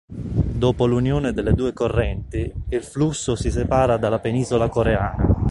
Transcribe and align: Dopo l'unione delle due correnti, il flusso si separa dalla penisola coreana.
Dopo 0.07 0.87
l'unione 0.87 1.31
delle 1.31 1.53
due 1.53 1.73
correnti, 1.73 2.51
il 2.69 2.81
flusso 2.83 3.35
si 3.35 3.51
separa 3.51 3.97
dalla 3.97 4.17
penisola 4.17 4.67
coreana. 4.67 5.35